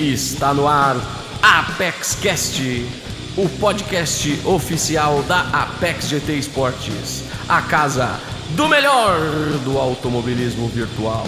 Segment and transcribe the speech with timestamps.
[0.00, 0.96] Está no ar
[1.42, 2.62] Apex Cast,
[3.36, 8.18] o podcast oficial da Apex GT Esportes, a casa
[8.56, 9.20] do melhor
[9.62, 11.26] do automobilismo virtual.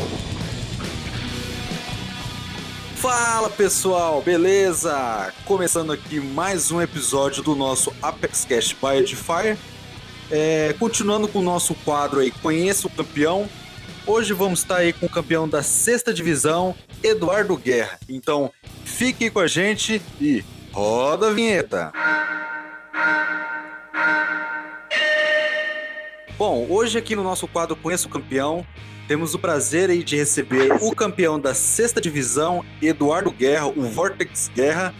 [2.96, 5.34] Fala pessoal, beleza?
[5.45, 9.59] Começando aqui mais um episódio do nosso Apex Cast by Edifier.
[10.30, 13.46] É, continuando com o nosso quadro aí, Conheça o Campeão.
[14.07, 17.98] Hoje vamos estar aí com o campeão da sexta divisão, Eduardo Guerra.
[18.09, 18.53] Então,
[18.85, 21.93] fique com a gente e roda a vinheta.
[26.39, 28.67] Bom, hoje aqui no nosso quadro Conheça o Campeão,
[29.07, 34.50] temos o prazer aí de receber o campeão da sexta divisão, Eduardo Guerra, o Vortex
[34.55, 34.95] Guerra.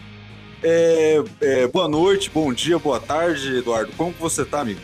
[0.61, 3.91] É, é, boa noite, bom dia, boa tarde, Eduardo.
[3.97, 4.79] Como que você tá, amigo?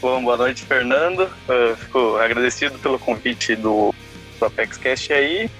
[0.00, 1.22] Bom, boa noite, Fernando.
[1.22, 3.94] Uh, fico agradecido pelo convite do,
[4.38, 5.50] do Apex Cash aí.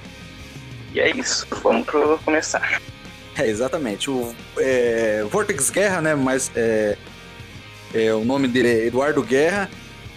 [0.94, 2.80] E é isso, vamos pro começar.
[3.36, 4.10] É, exatamente.
[4.10, 6.14] O é, Vortex Guerra, né?
[6.14, 6.96] Mas é,
[7.94, 9.70] é, o nome dele é Eduardo Guerra.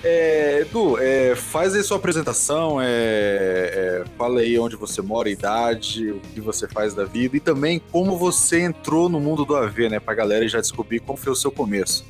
[0.03, 6.09] É, Edu, é, faz aí sua apresentação, é, é, fala aí onde você mora, idade,
[6.09, 9.89] o que você faz da vida e também como você entrou no mundo do AV,
[9.89, 9.99] né?
[9.99, 12.03] Pra galera já descobrir como foi o seu começo.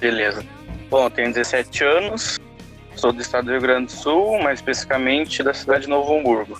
[0.00, 0.46] Beleza.
[0.88, 2.40] Bom, tenho 17 anos,
[2.96, 6.56] sou do estado do Rio Grande do Sul, mais especificamente da cidade de Novo Hamburgo.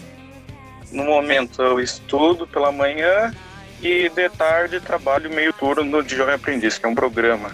[0.95, 3.34] No momento eu estudo pela manhã
[3.83, 7.50] e de tarde trabalho meio turno de Jovem Aprendiz, que é um programa.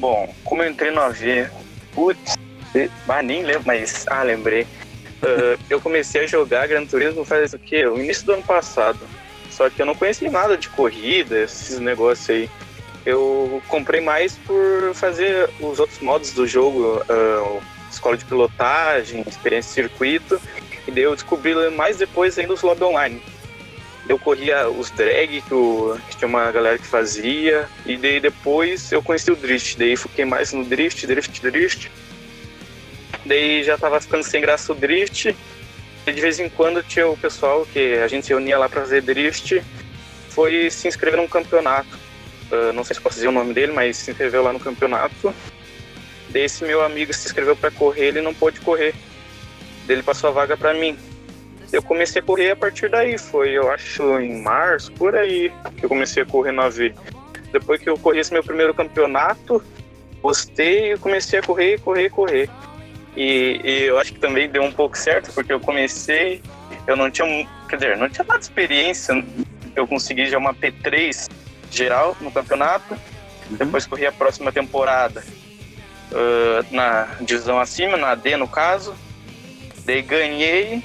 [0.00, 1.50] Bom, como eu entrei no AV,
[1.94, 2.34] putz,
[3.06, 4.62] ah, nem lembro, mas, ah, lembrei.
[4.62, 7.86] Uh, eu comecei a jogar Gran Turismo faz o quê?
[7.86, 9.00] O início do ano passado.
[9.50, 12.50] Só que eu não conhecia nada de corrida, esses negócios aí
[13.04, 19.82] eu comprei mais por fazer os outros modos do jogo, uh, escola de pilotagem, experiência
[19.82, 20.40] de circuito,
[20.86, 23.22] e daí eu descobri mais depois ainda os lobby online.
[24.08, 25.48] Eu corria os drag que,
[26.10, 30.24] que tinha uma galera que fazia, e daí depois eu conheci o drift, daí fiquei
[30.24, 31.90] mais no drift, drift, drift.
[33.24, 35.34] Daí já tava ficando sem graça o drift,
[36.06, 38.82] e de vez em quando tinha o pessoal que a gente se reunia lá para
[38.82, 39.62] fazer drift,
[40.28, 42.04] foi se inscrever num campeonato
[42.50, 45.34] Uh, não sei se posso dizer o nome dele, mas se inscreveu lá no campeonato.
[46.28, 48.94] Desse meu amigo se inscreveu para correr, ele não pôde correr.
[49.88, 50.96] Ele passou a vaga para mim.
[51.72, 55.84] Eu comecei a correr a partir daí, foi eu acho em março, por aí, que
[55.84, 56.94] eu comecei a correr na V.
[57.52, 59.62] Depois que eu corri esse meu primeiro campeonato,
[60.22, 62.50] gostei e comecei a correr, correr, correr.
[63.16, 66.42] E, e, eu acho que também deu um pouco certo, porque eu comecei,
[66.86, 69.24] eu não tinha, quer dizer, não tinha nada de experiência,
[69.76, 71.28] eu consegui já uma P3
[71.70, 72.94] geral no campeonato.
[72.94, 73.56] Uhum.
[73.56, 75.22] Depois corri a próxima temporada
[76.12, 78.94] uh, na divisão acima, na D no caso.
[79.84, 80.82] Daí ganhei.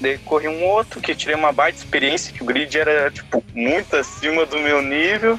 [0.00, 3.96] Daí corri um outro que tirei uma baita experiência, que o grid era tipo muito
[3.96, 5.38] acima do meu nível.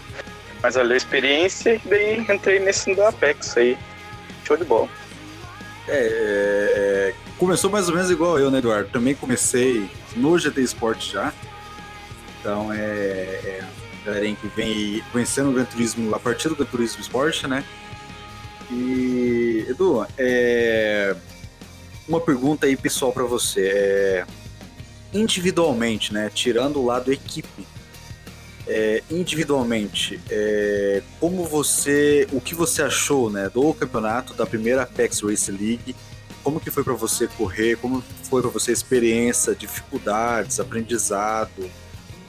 [0.62, 3.78] Mas olha a experiência e daí entrei nesse do Apex aí.
[4.46, 4.88] Show de bola.
[5.88, 8.90] É, é, é, começou mais ou menos igual eu, né, Eduardo?
[8.90, 11.34] Também comecei no GT Sport já.
[12.40, 13.64] Então é, é
[14.06, 17.64] galerinha que vem conhecendo o Gran Turismo a partir do Gran Turismo Sport, né?
[18.72, 21.16] E, Edu, é...
[22.08, 23.68] uma pergunta aí pessoal para você.
[23.68, 24.26] É...
[25.14, 26.30] Individualmente, né?
[26.34, 27.68] Tirando o lado equipe,
[28.66, 35.22] é, individualmente, é, como você, o que você achou, né, do campeonato da primeira Apex
[35.22, 35.96] Race League?
[36.44, 37.76] Como que foi para você correr?
[37.78, 41.70] Como foi para você a experiência, dificuldades, aprendizado?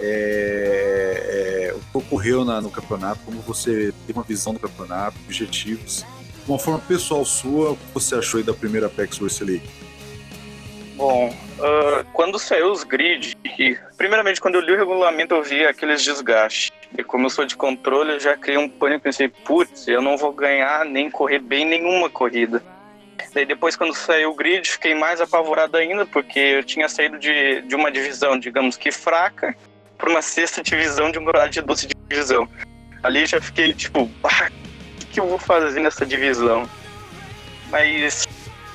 [0.00, 5.16] é, é, o que ocorreu na, no campeonato, como você tem uma visão do campeonato,
[5.24, 6.04] objetivos,
[6.46, 9.68] uma forma pessoal sua, o que você achou da primeira Apex Race League?
[10.96, 13.36] Bom, uh, quando saiu os grid,
[13.96, 16.70] primeiramente quando eu li o regulamento eu vi aqueles desgastes.
[16.96, 20.00] E como eu sou de controle, eu já criei um pânico e pensei, putz, eu
[20.00, 22.62] não vou ganhar nem correr bem nenhuma corrida.
[23.32, 27.62] Daí depois, quando saiu o grid, fiquei mais apavorado ainda, porque eu tinha saído de,
[27.62, 29.56] de uma divisão, digamos que fraca,
[29.98, 32.48] para uma sexta divisão de um campeonato de 12 divisão.
[33.02, 34.48] Ali já fiquei tipo, ah,
[35.14, 36.68] que eu vou fazer nessa divisão?
[37.70, 38.24] Mas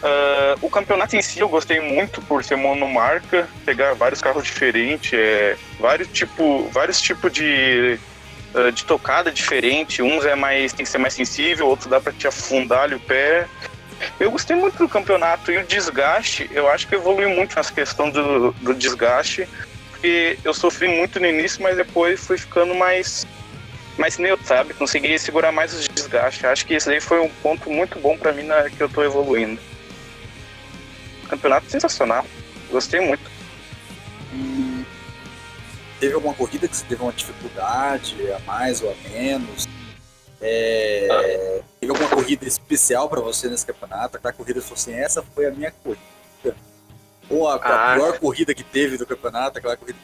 [0.01, 5.11] uh, o campeonato em si eu gostei muito por ser monomarca, pegar vários carros diferentes,
[5.13, 7.99] é, vários tipo, vários tipos de
[8.55, 10.01] uh, de tocada diferente.
[10.01, 13.45] Uns é mais tem que ser mais sensível, outros dá para te afundar o pé.
[14.17, 18.09] Eu gostei muito do campeonato e o desgaste, eu acho que evoluiu muito nessa questão
[18.09, 19.45] do, do desgaste
[19.89, 23.27] porque eu sofri muito no início, mas depois fui ficando mais
[23.99, 24.73] mais neutro, sabe?
[24.73, 26.43] Consegui segurar mais os desgastes.
[26.45, 29.03] Acho que esse aí foi um ponto muito bom para mim na que eu tô
[29.03, 29.59] evoluindo.
[31.29, 32.25] Campeonato sensacional.
[32.71, 33.29] Gostei muito.
[35.99, 39.67] teve alguma corrida que você teve uma dificuldade a mais ou a menos?
[40.41, 41.63] É, ah.
[41.79, 44.17] Teve alguma corrida especial para você nesse campeonato?
[44.17, 46.55] Aquela corrida falou assim, essa foi a minha corrida.
[47.29, 47.91] Ou a, ah.
[47.91, 49.99] a pior corrida que teve do campeonato, aquela corrida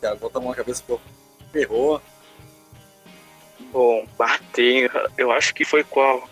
[0.00, 2.02] que botou a mão na cabeça e ferrou.
[3.76, 6.26] Bom, bater, eu acho que foi qual?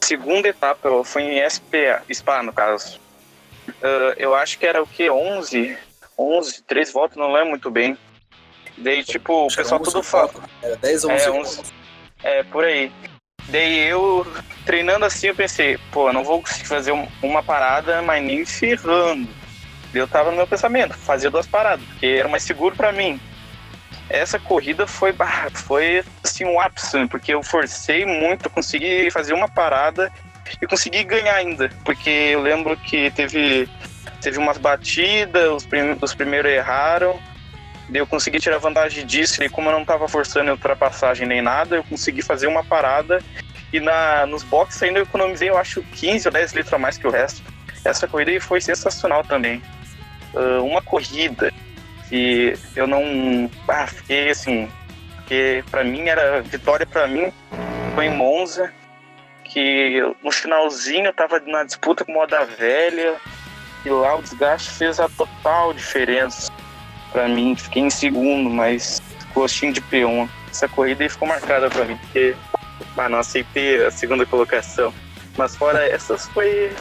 [0.00, 2.98] Segunda etapa, foi em SPA, SPA no caso.
[3.68, 5.10] Uh, eu acho que era o que?
[5.10, 5.76] 11?
[6.16, 7.94] 11, 3 voltas, não lembro muito bem.
[8.78, 10.32] Daí, tipo, o pessoal tudo fala.
[10.62, 11.62] Era 10 ou 11 é, 11,
[12.22, 12.90] é, por aí.
[13.48, 14.26] Daí eu,
[14.64, 16.92] treinando assim, eu pensei, pô, não vou conseguir fazer
[17.22, 19.28] uma parada, mas nem ferrando.
[19.92, 23.20] Eu tava no meu pensamento, fazer duas paradas, porque era mais seguro para mim.
[24.10, 25.14] Essa corrida foi,
[25.54, 30.10] foi assim, um ápice, porque eu forcei muito, consegui fazer uma parada
[30.60, 31.70] e consegui ganhar ainda.
[31.84, 33.68] Porque eu lembro que teve,
[34.20, 37.20] teve umas batidas, os, prim, os primeiros erraram,
[37.92, 41.84] eu consegui tirar vantagem disso, e como eu não estava forçando ultrapassagem nem nada, eu
[41.84, 43.22] consegui fazer uma parada.
[43.72, 46.96] E na, nos boxes ainda eu economizei, eu acho, 15 ou 10 litros a mais
[46.96, 47.42] que o resto.
[47.84, 49.62] Essa corrida foi sensacional também.
[50.34, 51.52] Uh, uma corrida
[52.08, 53.50] que eu não.
[53.68, 54.68] Ah, fiquei assim.
[55.16, 56.42] Porque para mim era.
[56.42, 57.32] Vitória para mim
[57.94, 58.72] foi em Monza.
[59.44, 63.16] Que no finalzinho eu tava na disputa com Moda Velha.
[63.84, 66.52] E lá o desgaste fez a total diferença
[67.12, 67.54] para mim.
[67.56, 69.00] Fiquei em segundo, mas
[69.34, 70.28] gostinho de P1.
[70.50, 72.34] Essa corrida aí ficou marcada para mim, porque
[72.96, 74.92] ah, não aceitei a segunda colocação.
[75.36, 76.72] Mas fora essas foi.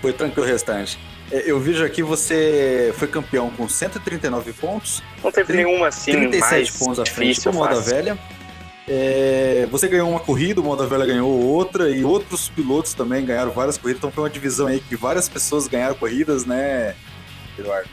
[0.00, 0.98] Foi tranquilo o restante.
[1.30, 5.02] É, eu vejo aqui você foi campeão com 139 pontos.
[5.22, 6.12] Não teve 30, nenhuma assim.
[6.12, 8.18] 37 pontos à frente do Moda Velha.
[8.88, 13.50] É, você ganhou uma corrida, o Moda Velha ganhou outra, e outros pilotos também ganharam
[13.50, 13.98] várias corridas.
[13.98, 16.94] Então foi uma divisão aí que várias pessoas ganharam corridas, né?
[17.58, 17.88] Eduardo.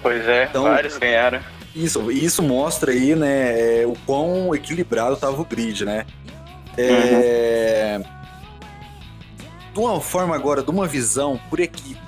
[0.00, 1.40] Pois é, então, vários ganharam.
[1.76, 6.06] Isso, isso mostra aí, né, é, o quão equilibrado estava o grid, né?
[6.76, 8.18] É, uhum.
[9.74, 12.00] De uma forma agora, de uma visão por equipe,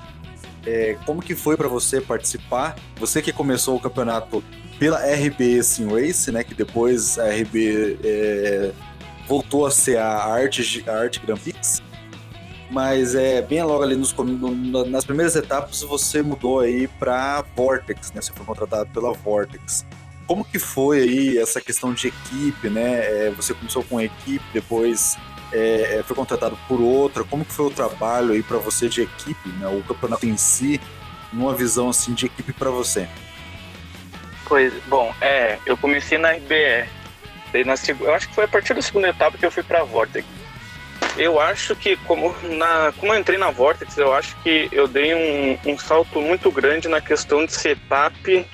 [0.67, 2.77] é, como que foi para você participar?
[2.97, 4.43] Você que começou o campeonato
[4.79, 6.43] pela RB Sim Race, né?
[6.45, 8.73] Que depois a RB é,
[9.29, 11.83] voltou a ser a Arte, a Arte Grand Prix
[12.71, 18.13] mas é bem logo ali nos, no, nas primeiras etapas você mudou aí para Vortex,
[18.13, 18.21] né?
[18.23, 19.85] Você foi contratado pela Vortex.
[20.27, 23.27] Como que foi aí essa questão de equipe, né?
[23.27, 25.19] É, você começou com uma equipe, depois
[25.53, 27.25] é, é foi contratado por outra.
[27.25, 29.69] Como que foi o trabalho aí para você de equipe, né?
[29.69, 30.81] O campeonato em si,
[31.33, 33.09] numa visão assim de equipe para você?
[34.47, 36.89] Pois, bom, é, eu comecei na RBR.
[37.67, 40.27] Na, eu acho que foi a partir da segunda etapa que eu fui para Vortex
[41.17, 45.15] eu acho que como, na, como eu entrei na Vortex, eu acho que eu dei
[45.15, 48.47] um, um salto muito grande na questão de setup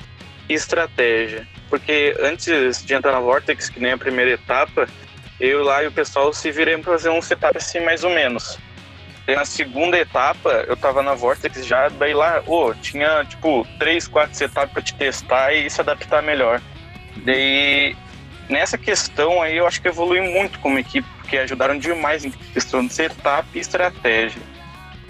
[0.48, 1.46] e estratégia.
[1.68, 4.88] Porque antes de entrar na Vortex, que nem a primeira etapa,
[5.40, 8.58] eu lá e o pessoal se virem para fazer um setup assim mais ou menos.
[9.26, 14.06] E na segunda etapa, eu tava na Vortex já, daí lá, oh, tinha tipo três,
[14.06, 16.60] quatro setups para te testar e se adaptar melhor.
[17.16, 17.96] Daí,
[18.48, 22.86] nessa questão aí, eu acho que evolui muito como equipe, porque ajudaram demais em questão
[22.86, 24.40] de setup e estratégia.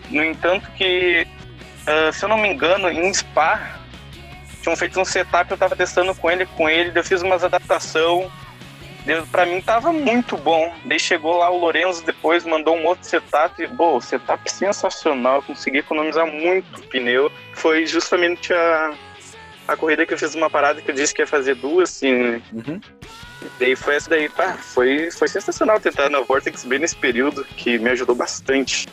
[0.09, 1.27] No entanto que,
[1.83, 3.77] uh, se eu não me engano, em Spa,
[4.63, 8.33] tinham feito um setup, eu estava testando com ele, com ele, eu fiz umas adaptação,
[9.31, 10.75] para mim tava muito bom.
[10.85, 15.79] Daí chegou lá o Lorenzo depois, mandou um outro setup, e, pô, setup sensacional, consegui
[15.79, 17.31] economizar muito pneu.
[17.55, 18.95] Foi justamente a,
[19.69, 22.43] a corrida que eu fiz uma parada que eu disse que ia fazer duas, assim,
[22.53, 22.81] uhum.
[23.59, 27.79] Daí foi essa daí, pá, foi, foi sensacional tentar na Vortex bem nesse período, que
[27.79, 28.89] me ajudou bastante.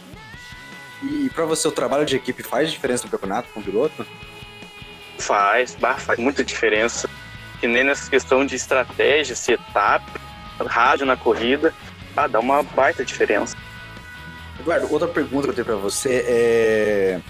[1.01, 4.05] E para você o trabalho de equipe faz diferença no campeonato com o piloto?
[5.17, 7.09] Faz, bah, faz muita diferença.
[7.63, 10.03] Que nem nessa questão de estratégia, setup,
[10.65, 11.73] rádio na corrida,
[12.13, 13.55] ah, dá uma baita diferença.
[14.59, 17.21] Eduardo, outra pergunta que eu tenho para você é.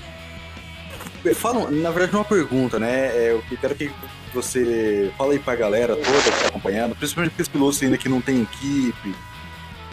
[1.36, 3.16] Fala, na verdade, uma pergunta, né?
[3.16, 3.92] É, eu quero que
[4.34, 8.20] você fala aí pra galera toda que tá acompanhando, principalmente aqueles pilotos ainda que não
[8.20, 9.16] tem equipe,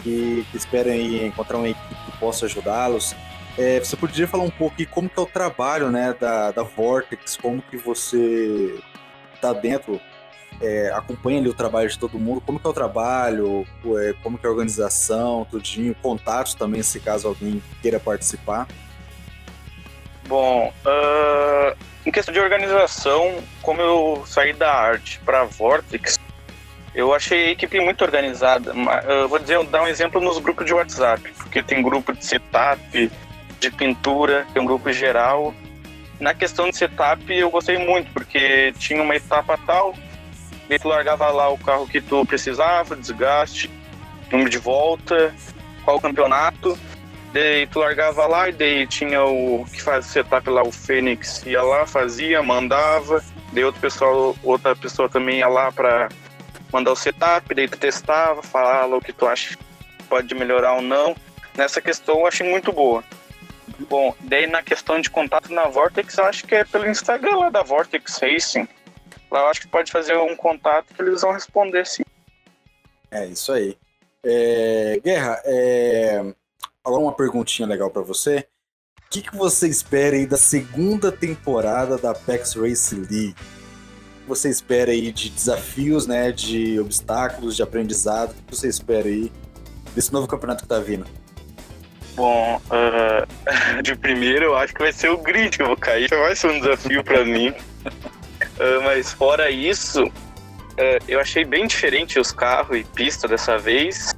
[0.01, 3.15] que, que esperam encontrar uma equipe que possa ajudá-los.
[3.59, 6.63] É, você poderia falar um pouco de como que é o trabalho né, da, da
[6.63, 8.79] Vortex, como que você
[9.39, 10.01] tá dentro,
[10.61, 13.65] é, acompanha ali o trabalho de todo mundo, como que é o trabalho,
[13.99, 18.67] é, como que é a organização, tudinho, contatos também, se caso alguém queira participar.
[20.27, 26.19] Bom, uh, em questão de organização, como eu saí da arte para Vortex,
[26.93, 28.73] eu achei a equipe muito organizada.
[29.07, 33.11] Eu vou dizer, dar um exemplo nos grupos de WhatsApp, porque tem grupo de setup,
[33.59, 35.53] de pintura, tem um grupo geral.
[36.19, 39.95] na questão de setup eu gostei muito, porque tinha uma etapa tal,
[40.71, 43.69] daí tu largava lá o carro que tu precisava, desgaste,
[44.31, 45.35] número de volta,
[45.83, 46.79] qual campeonato,
[47.33, 51.61] daí tu largava lá e daí tinha o que faz setup lá, o Fênix ia
[51.61, 56.07] lá, fazia, mandava, daí outro pessoal, outra pessoa também ia lá para
[56.71, 59.63] mandar o setup, daí tu testava, falava o que tu acha que
[60.07, 61.13] pode melhorar ou não.
[61.57, 63.03] Nessa questão eu achei muito boa.
[63.89, 67.49] Bom, daí na questão de contato na Vortex, eu acho que é pelo Instagram lá
[67.49, 68.69] da Vortex Racing.
[69.31, 72.03] Lá eu acho que pode fazer um contato que eles vão responder sim.
[73.09, 73.77] É isso aí.
[74.23, 76.33] É, Guerra, é,
[76.83, 78.45] agora uma perguntinha legal para você.
[79.05, 83.35] O que, que você espera aí da segunda temporada da Apex Race League?
[84.17, 88.31] O que você espera aí de desafios, né, de obstáculos, de aprendizado?
[88.31, 89.31] O que você espera aí
[89.95, 91.05] desse novo campeonato que tá vindo?
[92.15, 96.09] Bom, uh, de primeiro eu acho que vai ser o grid que eu vou cair,
[96.09, 97.53] vai ser um desafio para mim.
[98.61, 104.13] Uh, mas fora isso, uh, eu achei bem diferente os carros e pista dessa vez.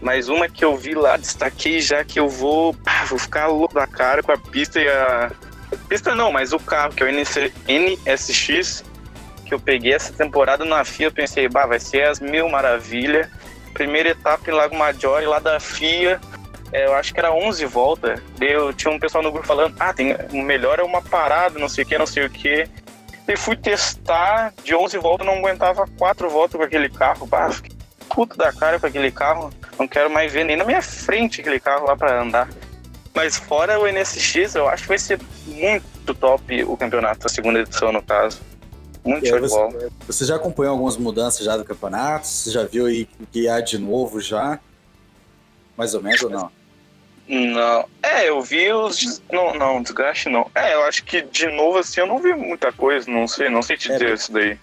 [0.00, 2.74] Mas uma que eu vi lá, destaquei já que eu vou,
[3.08, 5.32] vou ficar louco da cara com a pista e a.
[5.88, 8.84] Pista não, mas o carro, que é o NC, NSX,
[9.44, 13.30] que eu peguei essa temporada na FIA, eu pensei, bah, vai ser as mil maravilha.
[13.74, 16.20] Primeira etapa em Lago Maggiore, lá da FIA,
[16.72, 18.20] é, eu acho que era 11 voltas.
[18.40, 21.68] Eu tinha um pessoal no grupo falando: ah, tem, o melhor é uma parada, não
[21.68, 22.68] sei o que, não sei o que.
[23.28, 27.26] E fui testar, de 11 voltas não aguentava 4 voltas com aquele carro.
[27.26, 27.76] Bah, fiquei
[28.08, 29.50] puto da cara com aquele carro.
[29.78, 32.48] Não quero mais ver nem na minha frente aquele carro lá para andar.
[33.14, 37.60] Mas fora o NSX, eu acho que vai ser muito top o campeonato, a segunda
[37.60, 38.40] edição no caso.
[39.04, 39.90] Muito show de bola.
[40.06, 42.26] Você já acompanhou algumas mudanças já do campeonato?
[42.26, 44.58] Você já viu aí o que há de novo já?
[45.76, 46.50] Mais ou menos ou não?
[47.30, 47.88] Não.
[48.02, 49.22] É, eu vi os.
[49.30, 50.50] Não, não, desgaste não.
[50.52, 53.62] É, eu acho que de novo assim eu não vi muita coisa, não sei, não
[53.62, 54.58] sei te é, dizer isso daí.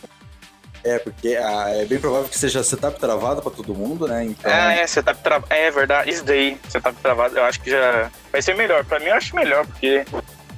[0.84, 4.26] É, porque ah, é bem provável que seja setup travado pra todo mundo, né?
[4.26, 4.52] Então...
[4.52, 5.54] É, é, setup travado.
[5.54, 8.84] É verdade, isso daí, setup travado, eu acho que já vai ser melhor.
[8.84, 10.04] Pra mim eu acho melhor, porque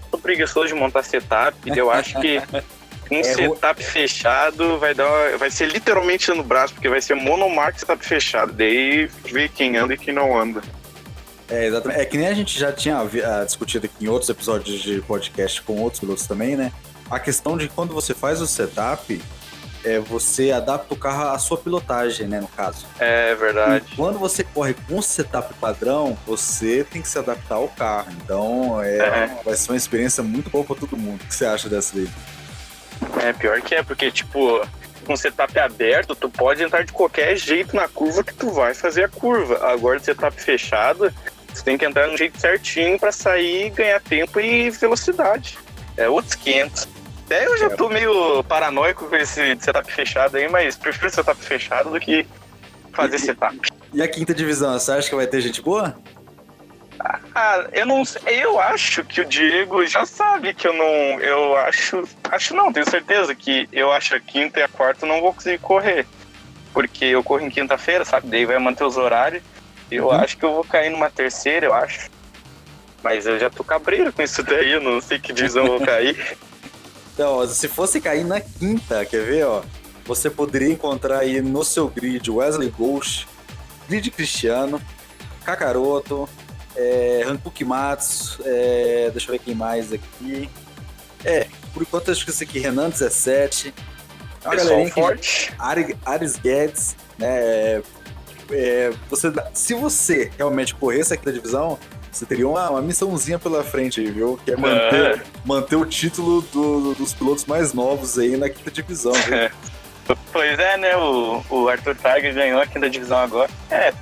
[0.10, 2.42] tô preguiçoso de montar setup, e eu acho que
[3.12, 5.38] um é, setup fechado vai dar.
[5.38, 8.52] Vai ser literalmente no braço, porque vai ser monomark setup fechado.
[8.52, 10.64] Daí vê quem anda e quem não anda.
[11.50, 12.00] É, exatamente.
[12.00, 15.62] É que nem a gente já tinha uh, discutido aqui em outros episódios de podcast
[15.62, 16.72] com outros pilotos também, né?
[17.10, 19.20] A questão de quando você faz o setup,
[19.84, 22.86] é, você adapta o carro à sua pilotagem, né, no caso.
[23.00, 23.86] É verdade.
[23.92, 28.12] E quando você corre com o setup padrão, você tem que se adaptar ao carro.
[28.24, 29.42] Então, é, é.
[29.44, 31.22] vai ser uma experiência muito boa para todo mundo.
[31.24, 32.10] O que você acha dessa daí?
[33.24, 34.62] É, pior que é, porque, tipo,
[35.06, 38.74] com o setup aberto, tu pode entrar de qualquer jeito na curva que tu vai
[38.74, 39.66] fazer a curva.
[39.66, 41.12] Agora, de setup fechado,
[41.60, 45.58] você tem que entrar no jeito certinho para sair, ganhar tempo e velocidade.
[45.98, 46.88] É outros 500.
[47.26, 47.70] Até eu já é.
[47.70, 52.26] tô meio paranoico com esse setup fechado aí, mas prefiro setup fechado do que
[52.94, 53.60] fazer e, setup.
[53.94, 55.96] E a quinta divisão, você acha que vai ter gente boa?
[57.36, 58.04] Ah, eu não.
[58.26, 61.20] Eu acho que o Diego já sabe que eu não.
[61.22, 62.04] Eu acho.
[62.32, 65.34] Acho não, tenho certeza que eu acho a quinta e a quarta eu não vou
[65.34, 66.06] conseguir correr.
[66.74, 68.28] Porque eu corro em quinta-feira, sabe?
[68.28, 69.44] Daí vai manter os horários.
[69.92, 70.12] Eu uhum.
[70.12, 72.10] acho que eu vou cair numa terceira, eu acho.
[73.04, 75.86] Mas eu já tô cabreiro com isso daí, eu não sei que divisão eu vou
[75.86, 76.38] cair.
[77.14, 79.62] Então, se fosse cair na quinta, quer ver, ó?
[80.06, 83.28] Você poderia encontrar aí no seu grid Wesley Ghost,
[83.90, 84.82] Grid Cristiano,
[85.44, 86.30] Kakaroto,
[86.78, 90.50] é, Hankook Matsu, é, deixa eu ver quem mais aqui.
[91.26, 93.74] É, por enquanto acho que esse aqui, Renan 17.
[94.46, 95.54] Uma galerinha forte.
[96.06, 97.84] Ares Guedes, né?
[98.52, 101.78] É, você, se você realmente corresse aqui da divisão,
[102.12, 104.40] você teria uma, uma missãozinha pela frente aí, viu?
[104.44, 105.22] Que é manter, é.
[105.46, 109.36] manter o título do, dos pilotos mais novos aí na quinta divisão, viu?
[109.36, 109.52] É.
[110.32, 110.98] Pois é, né?
[110.98, 113.50] O, o Arthur Tiger ganhou a quinta divisão agora.
[113.70, 113.94] É.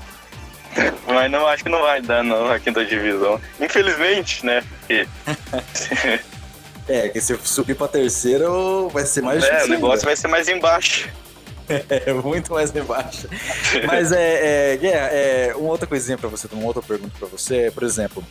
[1.05, 3.41] Mas não acho que não vai dar não a quinta divisão.
[3.59, 4.63] Infelizmente, né?
[4.79, 5.07] Porque...
[6.87, 8.47] é, que se subir pra terceira
[8.91, 9.63] vai ser mais é, difícil.
[9.63, 10.05] É, o negócio ainda.
[10.05, 11.09] vai ser mais embaixo.
[11.89, 13.27] É, muito mais embaixo.
[13.85, 17.83] Mas é, é, é, uma outra coisinha para você, uma outra pergunta para você, por
[17.83, 18.23] exemplo,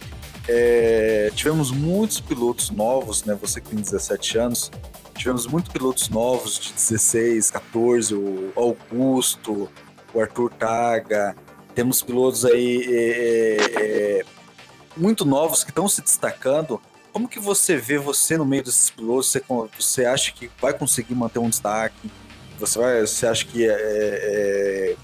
[0.48, 3.36] é, tivemos muitos pilotos novos, né?
[3.40, 4.70] Você que tem 17 anos,
[5.16, 9.68] tivemos muitos pilotos novos de 16, 14, o Augusto,
[10.14, 11.36] o Arthur Taga,
[11.74, 14.24] temos pilotos aí é, é, é
[14.96, 16.80] muito novos que estão se destacando.
[17.12, 19.32] Como que você vê você no meio desses pilotos?
[19.32, 19.42] Você,
[19.78, 22.10] você acha que vai conseguir manter um destaque?
[22.58, 24.96] Você, vai, você acha que é, é,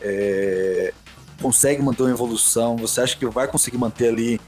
[0.00, 0.92] é,
[1.40, 2.76] consegue manter uma evolução?
[2.76, 4.40] Você acha que vai conseguir manter ali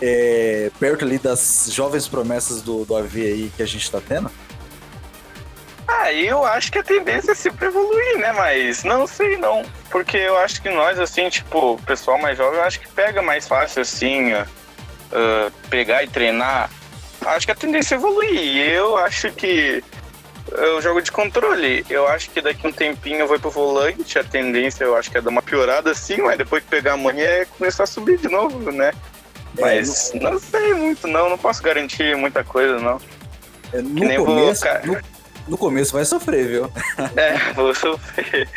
[0.00, 4.30] é, perto ali das jovens promessas do, do AV aí que a gente tá tendo?
[5.86, 8.32] Ah, eu acho que a tendência é sempre evoluir, né?
[8.32, 9.64] Mas não sei não.
[9.90, 13.20] Porque eu acho que nós, assim, tipo, o pessoal mais jovem, eu acho que pega
[13.20, 14.46] mais fácil, assim, uh,
[15.68, 16.70] pegar e treinar.
[17.26, 18.56] Acho que a tendência é evoluir.
[18.70, 19.82] Eu acho que
[20.52, 21.84] eu jogo de controle.
[21.88, 24.18] Eu acho que daqui um tempinho eu vou pro volante.
[24.18, 26.96] A tendência eu acho que é dar uma piorada assim, mas depois que pegar a
[26.96, 28.92] manhã é começar a subir de novo, né?
[29.58, 30.30] É, mas no...
[30.30, 31.30] não sei muito, não.
[31.30, 33.00] Não posso garantir muita coisa, não.
[33.72, 34.96] É, no, começo, vou...
[34.96, 35.02] no,
[35.48, 36.72] no começo vai sofrer, viu?
[37.16, 38.48] É, vou sofrer.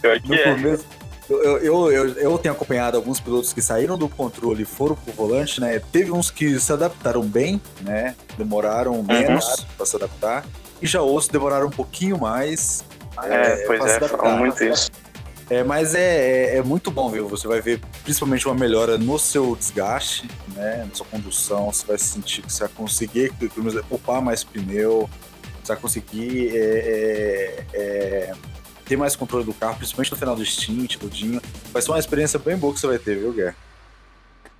[0.00, 0.54] Pior que no é.
[0.54, 0.86] começo,
[1.28, 5.12] eu, eu, eu, eu, tenho acompanhado alguns pilotos que saíram do controle e foram pro
[5.12, 5.80] volante, né?
[5.90, 8.14] Teve uns que se adaptaram bem, né?
[8.36, 9.06] Demoraram uhum.
[9.06, 9.64] menos uhum.
[9.76, 10.44] para se adaptar.
[10.84, 12.84] E já outros demoraram um pouquinho mais.
[13.22, 14.90] É, é pois é, falam muito isso.
[15.48, 17.26] É, mas é, é, é, muito bom, viu?
[17.26, 20.84] Você vai ver principalmente uma melhora no seu desgaste, né?
[20.86, 23.32] Na sua condução, você vai sentir que você vai conseguir
[23.88, 25.08] poupar mais pneu,
[25.62, 28.32] você vai conseguir é, é, é,
[28.84, 31.40] ter mais controle do carro, principalmente no final do stint, tudinho.
[31.72, 33.56] Vai ser uma experiência bem boa que você vai ter, viu, Guerra?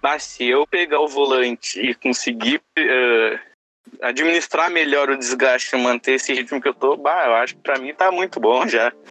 [0.03, 3.54] Mas se eu pegar o volante e conseguir uh,
[4.01, 7.63] administrar melhor o desgaste e manter esse ritmo que eu tô, bah, eu acho que
[7.63, 8.93] pra mim tá muito bom já.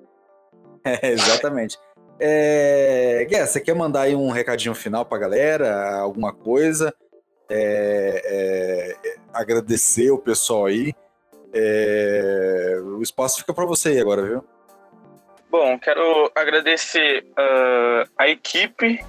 [0.86, 1.80] É, exatamente.
[2.20, 5.96] É, você quer mandar aí um recadinho final pra galera?
[5.96, 6.94] Alguma coisa?
[7.50, 10.94] É, é, agradecer o pessoal aí.
[11.54, 14.44] É, o espaço fica para você aí agora, viu?
[15.50, 19.00] Bom, quero agradecer uh, a equipe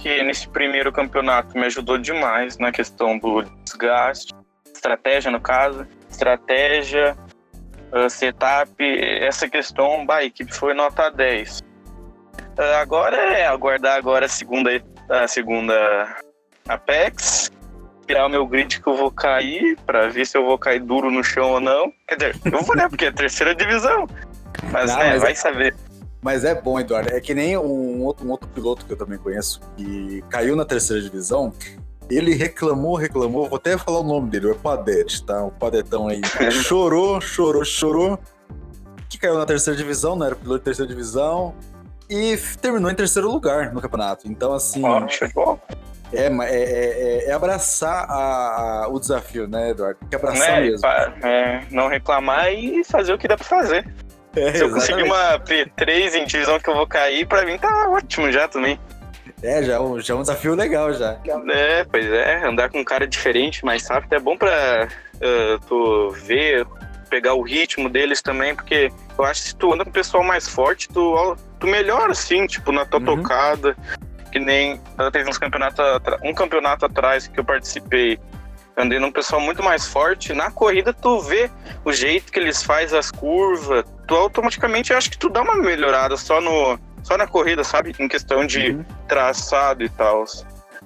[0.00, 4.32] que nesse primeiro campeonato me ajudou demais na questão do desgaste,
[4.80, 7.16] estratégia no caso, estratégia,
[7.92, 11.60] uh, setup, essa questão, bah, a equipe foi nota 10.
[11.60, 14.70] Uh, agora é aguardar agora a segunda,
[15.08, 16.16] a segunda
[16.66, 17.52] Apex,
[18.08, 21.10] virar o meu grid que eu vou cair, para ver se eu vou cair duro
[21.10, 21.92] no chão ou não.
[22.08, 22.88] Quer dizer, eu vou, né?
[22.88, 24.06] Porque é terceira divisão.
[24.72, 25.76] Mas, não, né, mas vai é, saber.
[26.22, 27.10] Mas é bom, Eduardo.
[27.10, 30.64] É que nem um outro, um outro piloto que eu também conheço, que caiu na
[30.64, 31.52] terceira divisão.
[32.10, 35.44] Ele reclamou, reclamou, vou até falar o nome dele, o Padete, tá?
[35.44, 36.20] O Padetão aí.
[36.50, 38.18] chorou, chorou, chorou.
[39.08, 41.54] Que caiu na terceira divisão, não era piloto de terceira divisão.
[42.08, 44.26] E terminou em terceiro lugar no campeonato.
[44.26, 44.82] Então, assim.
[44.84, 45.58] Oh,
[46.12, 50.00] é, é, é, é, abraçar a, a, o desafio, né, Eduardo?
[50.00, 50.86] Tem que abraçar é, mesmo.
[50.86, 53.86] É, não reclamar e fazer o que dá pra fazer.
[54.34, 57.88] É, Se eu conseguir uma P3 em divisão que eu vou cair, pra mim tá
[57.90, 58.78] ótimo já também.
[59.42, 61.18] É, já, já é um desafio legal já.
[61.52, 66.10] É, pois é, andar com um cara diferente, mais rápido, é bom pra uh, tu
[66.10, 66.66] ver,
[67.08, 70.22] pegar o ritmo deles também, porque eu acho que se tu anda com o pessoal
[70.22, 73.16] mais forte, tu, tu melhora, assim, tipo, na tua uhum.
[73.16, 73.76] tocada.
[74.30, 74.80] Que nem
[75.12, 75.84] teve uns campeonatos,
[76.22, 78.16] um campeonato atrás que eu participei,
[78.76, 80.32] andei num pessoal muito mais forte.
[80.32, 81.50] Na corrida, tu vê
[81.84, 86.16] o jeito que eles fazem as curvas, tu automaticamente acho que tu dá uma melhorada
[86.16, 87.94] só no só na corrida, sabe?
[87.98, 88.84] Em questão de uhum.
[89.08, 90.24] traçado e tal.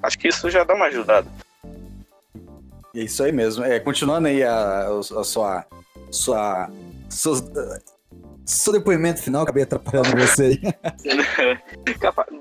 [0.02, 1.26] Acho que isso já dá uma ajudada.
[2.94, 3.64] É isso aí mesmo.
[3.64, 5.64] É, continuando aí a, a sua,
[6.10, 6.70] sua,
[7.10, 7.80] sua,
[8.44, 10.74] seu depoimento final, acabei atrapalhando você aí.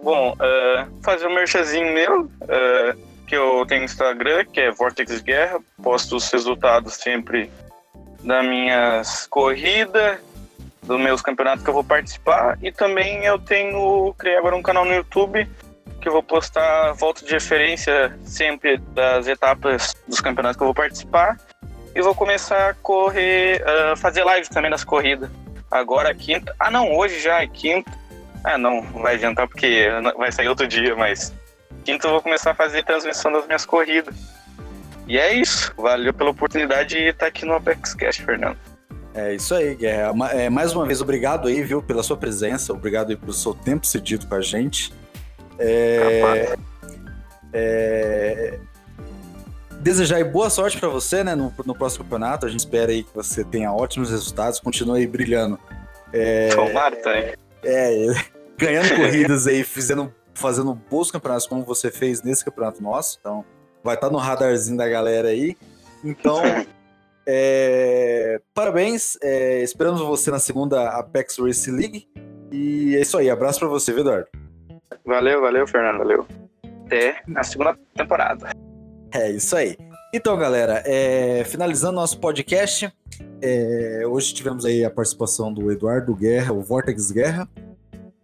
[0.04, 2.22] Bom, uh, fazer um merchazinho meu.
[2.22, 7.50] Uh, que eu tenho Instagram, que é Vortex Guerra, posto os resultados sempre
[8.24, 10.20] das minhas corridas,
[10.84, 14.86] dos meus campeonatos que eu vou participar, e também eu tenho, criei agora um canal
[14.86, 15.48] no YouTube
[16.02, 20.76] que eu vou postar volta de referência sempre das etapas dos campeonatos que eu vou
[20.76, 21.38] participar,
[21.96, 25.30] e vou começar a correr, uh, fazer live também das corridas.
[25.72, 27.92] Agora quinta, ah não, hoje já é quinta,
[28.44, 31.34] ah não, vai adiantar porque vai sair outro dia, mas
[31.84, 34.16] Quinto, eu vou começar a fazer transmissão das minhas corridas.
[35.06, 35.74] E é isso.
[35.76, 38.58] Valeu pela oportunidade de estar aqui no Apex Cash, Fernando.
[39.14, 40.12] É isso aí, Guerra.
[40.32, 42.74] É, mais uma vez, obrigado aí, viu, pela sua presença.
[42.74, 44.94] Obrigado aí pelo seu tempo cedido com a gente.
[45.60, 46.56] É,
[47.54, 48.60] é,
[49.80, 52.46] desejar aí boa sorte para você, né, no, no, próximo campeonato.
[52.46, 55.60] A gente espera aí que você tenha ótimos resultados, continue aí brilhando.
[56.12, 57.36] É, Tomara, tá aí.
[57.64, 58.08] É,
[58.58, 63.18] ganhando corridas aí, fazendo fazendo bons campeonatos como você fez nesse campeonato nosso.
[63.20, 63.46] Então,
[63.84, 65.56] vai estar tá no radarzinho da galera aí.
[66.04, 66.42] Então,
[67.26, 69.18] é, parabéns.
[69.22, 72.08] É, esperamos você na segunda Apex Race League.
[72.52, 73.30] E é isso aí.
[73.30, 74.28] Abraço para você, viu, Eduardo?
[75.06, 76.00] Valeu, valeu, Fernando.
[76.00, 76.28] Valeu.
[76.86, 78.52] Até na segunda temporada.
[79.12, 79.78] É isso aí.
[80.14, 82.94] Então, galera, é, finalizando nosso podcast,
[83.42, 87.50] é, hoje tivemos aí a participação do Eduardo Guerra, o Vortex Guerra,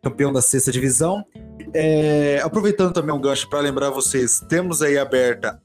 [0.01, 1.25] campeão da sexta divisão.
[1.73, 5.61] É, aproveitando também um gancho para lembrar vocês, temos aí aberta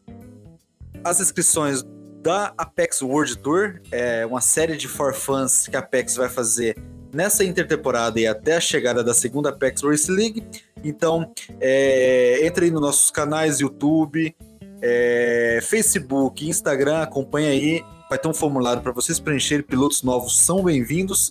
[1.04, 1.84] as inscrições
[2.24, 6.74] da Apex World Tour, é uma série de for fans que a Apex vai fazer
[7.12, 10.42] nessa intertemporada e até a chegada da segunda Apex Race League.
[10.82, 14.34] Então, é, entre aí nos nossos canais YouTube,
[14.80, 17.84] é, Facebook, Instagram, acompanha aí.
[18.08, 19.62] Vai ter um formulário para vocês preencherem.
[19.62, 21.30] Pilotos novos são bem-vindos.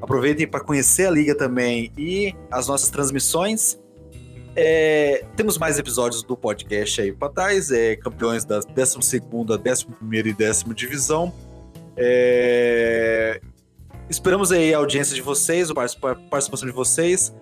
[0.00, 3.78] Aproveitem para conhecer a liga também e as nossas transmissões.
[4.54, 8.98] É, temos mais episódios do podcast aí para trás, é, campeões da 12
[9.32, 11.32] 11 e décima divisão.
[11.96, 13.40] É,
[14.10, 17.34] esperamos aí a audiência de vocês, a participação de vocês.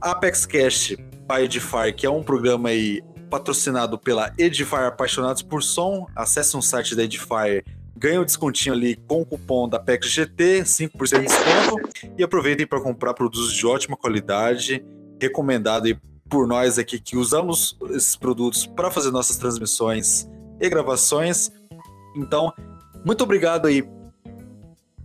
[0.00, 0.94] Apex Cash
[1.26, 6.06] by Edify, que é um programa aí patrocinado pela Edifier Apaixonados por Som.
[6.14, 7.64] Acesse um site da Edifier,
[7.96, 11.88] ganhe um descontinho ali com o cupom da Apex GT, 5% de desconto.
[12.16, 14.84] E aproveitem para comprar produtos de ótima qualidade,
[15.20, 15.96] recomendado aí
[16.32, 20.26] por nós aqui que usamos esses produtos para fazer nossas transmissões
[20.58, 21.52] e gravações.
[22.16, 22.50] Então,
[23.04, 23.86] muito obrigado aí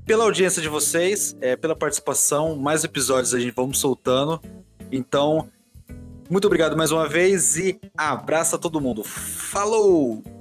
[0.05, 2.55] pela audiência de vocês, é, pela participação.
[2.55, 4.41] Mais episódios a gente vamos soltando.
[4.89, 5.49] Então,
[6.29, 9.03] muito obrigado mais uma vez e abraço a todo mundo.
[9.03, 10.36] Falou!